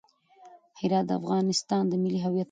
[0.79, 2.39] هرات د افغانستان د ملي هویت نښه ده.